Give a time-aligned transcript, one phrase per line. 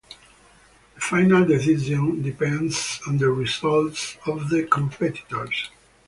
[0.95, 5.69] The final decision depends on the results of the competitors.